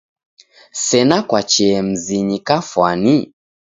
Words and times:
Sena 0.85 1.17
kwachee 1.29 1.79
mzinyi 1.87 2.37
kafwani? 2.47 3.15